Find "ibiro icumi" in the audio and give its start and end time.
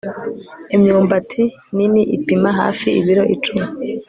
2.99-3.65